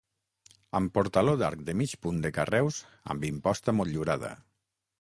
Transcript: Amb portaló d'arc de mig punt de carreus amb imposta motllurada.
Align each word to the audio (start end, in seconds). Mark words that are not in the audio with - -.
Amb 0.79 0.93
portaló 0.95 1.35
d'arc 1.41 1.61
de 1.67 1.75
mig 1.83 1.93
punt 2.07 2.23
de 2.25 2.31
carreus 2.39 2.79
amb 3.15 3.29
imposta 3.33 3.77
motllurada. 3.83 4.37